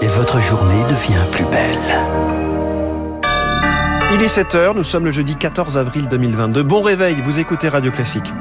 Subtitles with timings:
[0.00, 1.78] et votre journée devient plus belle.
[4.14, 6.62] Il est 7h, nous sommes le jeudi 14 avril 2022.
[6.62, 8.32] Bon réveil, vous écoutez Radio Classique.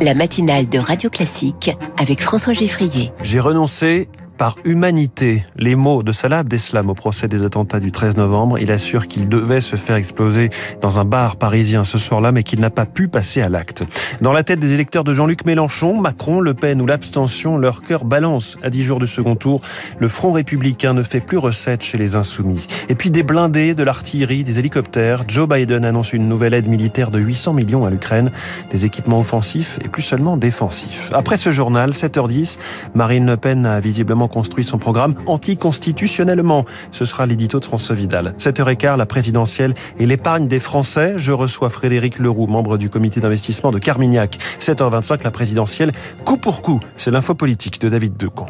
[0.00, 3.12] La matinale de Radio Classique avec François Geffrier.
[3.22, 4.08] J'ai renoncé
[4.40, 8.58] par humanité les mots de Salah Abdeslam au procès des attentats du 13 novembre.
[8.58, 10.48] Il assure qu'il devait se faire exploser
[10.80, 13.84] dans un bar parisien ce soir-là, mais qu'il n'a pas pu passer à l'acte.
[14.22, 18.06] Dans la tête des électeurs de Jean-Luc Mélenchon, Macron, Le Pen ou l'abstention, leur cœur
[18.06, 19.60] balance à 10 jours du second tour.
[19.98, 22.66] Le front républicain ne fait plus recette chez les insoumis.
[22.88, 25.24] Et puis des blindés, de l'artillerie, des hélicoptères.
[25.28, 28.30] Joe Biden annonce une nouvelle aide militaire de 800 millions à l'Ukraine.
[28.70, 31.10] Des équipements offensifs et plus seulement défensifs.
[31.12, 32.56] Après ce journal, 7h10,
[32.94, 36.64] Marine Le Pen a visiblement construit son programme anticonstitutionnellement.
[36.90, 38.34] Ce sera l'édito de François Vidal.
[38.38, 41.14] 7h15, la présidentielle et l'épargne des Français.
[41.16, 44.38] Je reçois Frédéric Leroux, membre du comité d'investissement de Carmignac.
[44.60, 45.92] 7h25, la présidentielle
[46.24, 46.80] coup pour coup.
[46.96, 48.46] C'est l'info politique de David Decamp.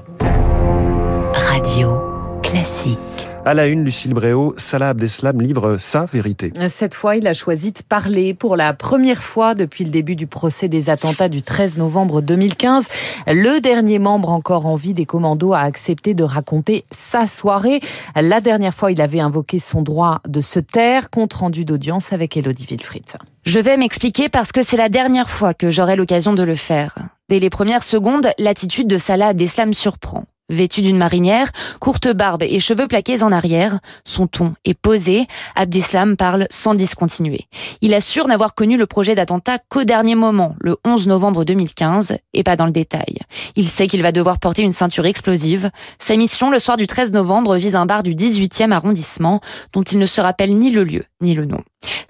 [1.35, 2.01] Radio
[2.43, 3.20] classique.
[3.47, 6.53] À la une, Lucille Bréau, Salah Abdeslam livre sa vérité.
[6.69, 10.27] Cette fois, il a choisi de parler pour la première fois depuis le début du
[10.27, 12.87] procès des attentats du 13 novembre 2015.
[13.27, 17.81] Le dernier membre encore en vie des commandos a accepté de raconter sa soirée.
[18.15, 22.37] La dernière fois, il avait invoqué son droit de se taire, compte rendu d'audience avec
[22.37, 23.17] Elodie Wilfried.
[23.45, 26.95] Je vais m'expliquer parce que c'est la dernière fois que j'aurai l'occasion de le faire.
[27.31, 30.27] Dès les premières secondes, l'attitude de Salah Abdeslam surprend.
[30.51, 36.17] Vêtu d'une marinière, courte barbe et cheveux plaqués en arrière, son ton est posé, Abdeslam
[36.17, 37.47] parle sans discontinuer.
[37.83, 42.43] Il assure n'avoir connu le projet d'attentat qu'au dernier moment, le 11 novembre 2015, et
[42.43, 43.19] pas dans le détail.
[43.55, 45.71] Il sait qu'il va devoir porter une ceinture explosive.
[46.01, 49.41] Sa mission, le soir du 13 novembre, vise un bar du 18e arrondissement,
[49.73, 51.63] dont il ne se rappelle ni le lieu, ni le nom.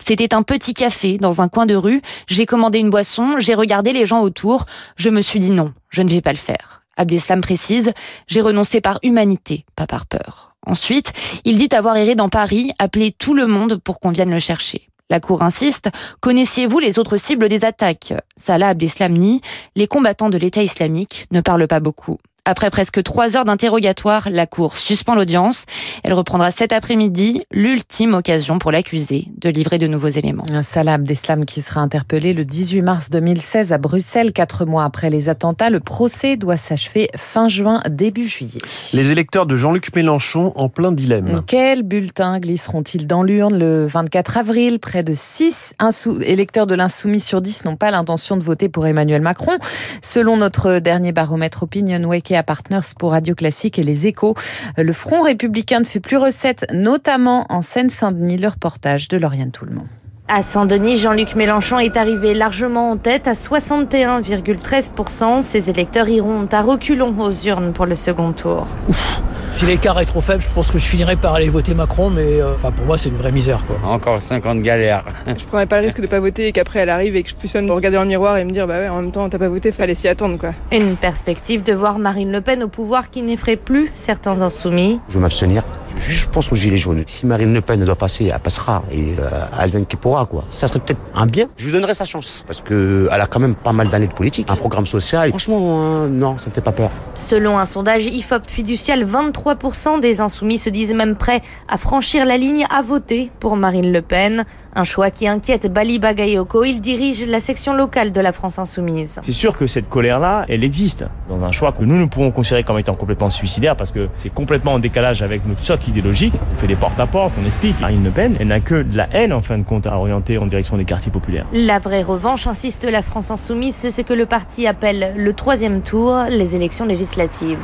[0.02, 2.00] C'était un petit café dans un coin de rue.
[2.26, 4.64] J'ai commandé une boisson, j'ai regardé les gens autour.
[4.96, 6.79] Je me suis dit non, je ne vais pas le faire.
[7.00, 7.92] Abdeslam précise,
[8.26, 10.54] j'ai renoncé par humanité, pas par peur.
[10.66, 11.12] Ensuite,
[11.44, 14.90] il dit avoir erré dans Paris, appelé tout le monde pour qu'on vienne le chercher.
[15.08, 15.88] La Cour insiste,
[16.20, 18.12] connaissiez-vous les autres cibles des attaques?
[18.36, 19.40] Salah Abdeslam nie,
[19.74, 22.18] les combattants de l'État islamique ne parlent pas beaucoup.
[22.44, 25.66] Après presque trois heures d'interrogatoire, la Cour suspend l'audience.
[26.02, 30.44] Elle reprendra cet après-midi, l'ultime occasion pour l'accusé de livrer de nouveaux éléments.
[30.52, 35.10] Un Salah Abdeslam qui sera interpellé le 18 mars 2016 à Bruxelles, quatre mois après
[35.10, 35.70] les attentats.
[35.70, 38.60] Le procès doit s'achever fin juin, début juillet.
[38.94, 41.40] Les électeurs de Jean-Luc Mélenchon en plein dilemme.
[41.46, 44.78] Quels bulletins glisseront-ils dans l'urne le 24 avril?
[44.78, 45.74] Près de 6
[46.22, 49.58] électeurs de l'Insoumis sur 10 n'ont pas l'intention de voter pour Emmanuel Macron.
[50.02, 52.02] Selon notre dernier baromètre Opinion
[52.36, 54.34] À Partners pour Radio Classique et Les Échos.
[54.76, 58.38] Le Front républicain ne fait plus recette, notamment en Seine-Saint-Denis.
[58.38, 59.86] Le reportage de Lauriane Toulmont.
[60.32, 65.42] À Saint-Denis, Jean-Luc Mélenchon est arrivé largement en tête à 61,13%.
[65.42, 68.68] Ses électeurs iront à reculons aux urnes pour le second tour.
[68.88, 69.20] Ouf.
[69.54, 72.40] Si l'écart est trop faible, je pense que je finirai par aller voter Macron, mais
[72.40, 73.58] euh, enfin pour moi c'est une vraie misère.
[73.66, 73.74] Quoi.
[73.90, 75.02] Encore 50 galères.
[75.26, 77.34] Je prendrais pas le risque de pas voter et qu'après elle arrive et que je
[77.34, 79.28] puisse même me regarder dans le miroir et me dire bah ouais en même temps
[79.28, 80.50] t'as pas voté, fallait s'y attendre quoi.
[80.70, 85.00] Une perspective de voir Marine Le Pen au pouvoir qui n'effraie plus certains insoumis.
[85.08, 85.64] Je vais m'abstenir.
[85.98, 87.02] Je pense aux gilets jaunes.
[87.06, 89.28] Si Marine Le Pen doit passer, elle passera et euh,
[89.60, 90.44] elle vient qui pourra quoi.
[90.50, 91.46] Ça serait peut-être un bien.
[91.56, 94.12] Je lui donnerais sa chance parce que elle a quand même pas mal d'années de
[94.12, 95.30] politique, un programme social.
[95.30, 96.90] Franchement, euh, non, ça me fait pas peur.
[97.16, 102.36] Selon un sondage IFOP fiducial, 23% des insoumis se disent même prêts à franchir la
[102.36, 104.44] ligne à voter pour Marine Le Pen.
[104.74, 106.64] Un choix qui inquiète Bali Bagayoko.
[106.64, 109.18] Il dirige la section locale de la France Insoumise.
[109.22, 112.62] C'est sûr que cette colère-là, elle existe dans un choix que nous, nous pouvons considérer
[112.62, 116.34] comme étant complètement suicidaire parce que c'est complètement en décalage avec notre idéologique.
[116.52, 117.78] On fait des porte-à-porte, on explique.
[117.80, 120.38] Marine Le Pen, elle n'a que de la haine en fin de compte à orienter
[120.38, 121.46] en direction des quartiers populaires.
[121.52, 125.82] La vraie revanche, insiste la France Insoumise, c'est ce que le parti appelle le troisième
[125.82, 127.58] tour, les élections législatives.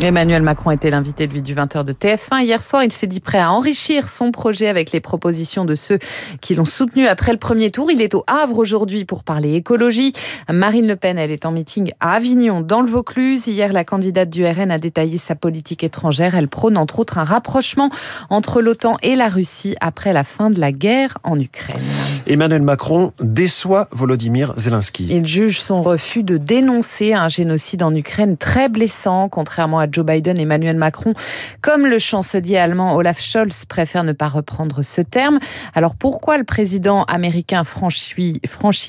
[0.00, 2.42] Emmanuel Macron était l'invité de du 20h de TF1.
[2.42, 5.98] Hier soir, il s'est dit prêt à enrichir son projet avec les propositions de ceux
[6.40, 7.90] qui l'ont soutenu après le premier tour.
[7.90, 10.12] Il est au Havre aujourd'hui pour parler écologie.
[10.50, 13.46] Marine Le Pen, elle est en meeting à Avignon, dans le Vaucluse.
[13.46, 16.34] Hier, la candidate du RN a détaillé sa politique étrangère.
[16.34, 17.88] Elle prône entre autres un rapprochement
[18.30, 21.80] entre l'OTAN et la Russie après la fin de la guerre en Ukraine.
[22.26, 25.06] Emmanuel Macron déçoit Volodymyr Zelensky.
[25.10, 30.04] Il juge son refus de dénoncer un génocide en Ukraine très blessant, contrairement à Joe
[30.04, 31.14] Biden, Emmanuel Macron,
[31.60, 35.38] comme le chancelier allemand Olaf Scholz préfère ne pas reprendre ce terme.
[35.74, 38.40] Alors pourquoi le président américain franchit,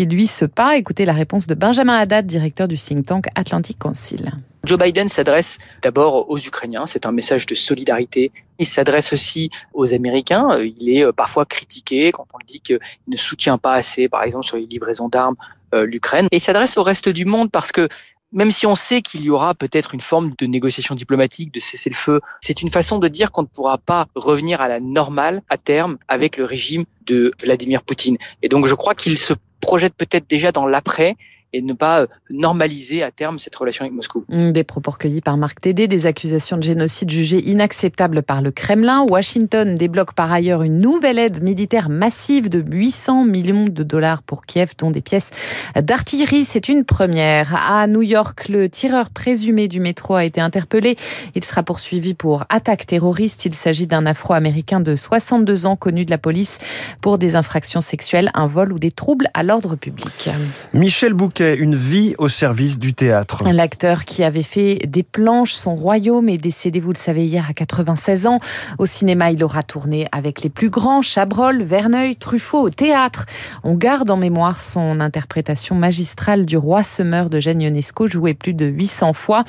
[0.05, 0.77] lui ce pas?
[0.77, 4.31] Écoutez la réponse de Benjamin Haddad, directeur du think tank Atlantic Council.
[4.63, 8.31] Joe Biden s'adresse d'abord aux Ukrainiens, c'est un message de solidarité.
[8.57, 10.59] Il s'adresse aussi aux Américains.
[10.59, 14.57] Il est parfois critiqué quand on dit qu'il ne soutient pas assez, par exemple, sur
[14.57, 15.35] les livraisons d'armes,
[15.71, 16.27] l'Ukraine.
[16.31, 17.89] Et il s'adresse au reste du monde parce que
[18.31, 21.89] même si on sait qu'il y aura peut-être une forme de négociation diplomatique, de cesser
[21.89, 25.41] le feu, c'est une façon de dire qu'on ne pourra pas revenir à la normale
[25.49, 28.17] à terme avec le régime de Vladimir Poutine.
[28.41, 31.15] Et donc je crois qu'il se projette peut-être déjà dans l'après
[31.55, 34.25] et ne pas euh, normaliser à terme cette relation avec Moscou.
[34.27, 38.51] Mm, des propos recueillis par Marc Tédé, des accusations de génocide jugées inacceptables par le
[38.51, 39.05] Kremlin.
[39.09, 44.45] Washington débloque par ailleurs une nouvelle aide militaire massive de 800 millions de dollars pour
[44.45, 45.31] Kiev, dont des pièces
[45.75, 46.43] d'artillerie.
[46.43, 47.55] C'est une première.
[47.71, 50.97] À New York, le tireur présumé du métro a été interpellé.
[51.35, 53.45] Il sera poursuivi pour attaque terroriste.
[53.45, 56.57] Il s'agit d'un Afro-Américain de 62 ans connu de la police
[56.99, 60.29] pour des infractions sexuelles, un vol ou des troubles à l'ordre public.
[60.73, 63.43] Michel Bouquet une vie au service du théâtre.
[63.51, 67.53] L'acteur qui avait fait des planches, son royaume est décédé, vous le savez, hier à
[67.53, 68.39] 96 ans.
[68.79, 72.61] Au cinéma, il aura tourné avec les plus grands, Chabrol, Verneuil, Truffaut.
[72.61, 73.25] Au théâtre,
[73.63, 78.53] on garde en mémoire son interprétation magistrale du roi semeur de Jeanne Ionesco, joué plus
[78.53, 79.43] de 800 fois.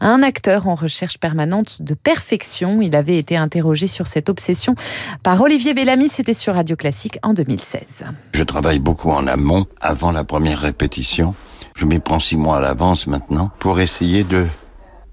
[0.00, 2.80] Un acteur en recherche permanente de perfection.
[2.80, 4.74] Il avait été interrogé sur cette obsession
[5.22, 8.04] par Olivier Bellamy, c'était sur Radio Classique en 2016.
[8.34, 11.34] Je travaille beaucoup en amont, avant la première répétition.
[11.74, 14.46] Je m'y prends six mois à l'avance maintenant pour essayer de,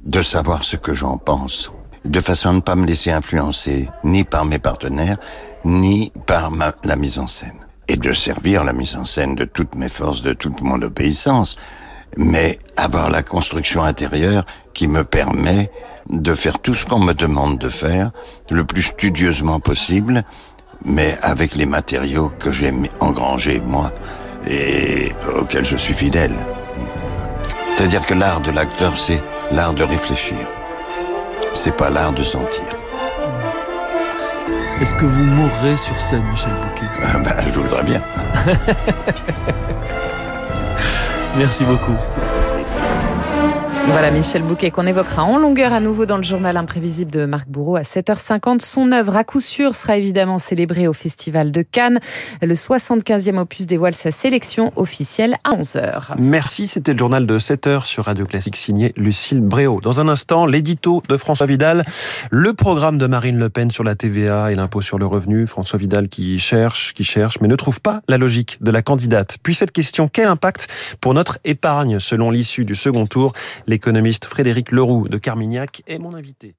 [0.04, 1.72] de savoir ce que j'en pense.
[2.06, 5.18] De façon à ne pas me laisser influencer ni par mes partenaires,
[5.66, 7.58] ni par ma, la mise en scène.
[7.88, 11.56] Et de servir la mise en scène de toutes mes forces, de toute mon obéissance.
[12.18, 15.72] Mais avoir la construction intérieure qui me permet
[16.10, 18.12] de faire tout ce qu'on me demande de faire
[18.50, 20.24] le plus studieusement possible,
[20.86, 23.92] mais avec les matériaux que j'ai engrangés moi
[24.50, 26.36] et auquel je suis fidèle.
[27.76, 30.38] C'est-à-dire que l'art de l'acteur, c'est l'art de réfléchir.
[31.54, 32.64] C'est pas l'art de sentir.
[34.82, 38.02] Est-ce que vous mourrez sur scène, Michel Bouquet ah ben, Je voudrais bien.
[41.38, 41.96] Merci beaucoup.
[43.88, 47.48] Voilà Michel Bouquet qu'on évoquera en longueur à nouveau dans le journal imprévisible de Marc
[47.48, 48.62] Bourreau à 7h50.
[48.62, 52.00] Son œuvre à coup sûr sera évidemment célébrée au Festival de Cannes.
[52.42, 56.16] Le 75e opus dévoile sa sélection officielle à 11h.
[56.20, 59.80] Merci, c'était le journal de 7h sur Radio Classique signé Lucille Bréau.
[59.82, 61.84] Dans un instant, l'édito de François Vidal,
[62.30, 65.48] le programme de Marine Le Pen sur la TVA et l'impôt sur le revenu.
[65.48, 69.38] François Vidal qui cherche, qui cherche, mais ne trouve pas la logique de la candidate.
[69.42, 70.68] Puis cette question, quel impact
[71.02, 73.34] pour notre épargne selon l'issue du second tour?
[73.66, 76.58] Les L'économiste Frédéric Leroux de Carmignac est mon invité.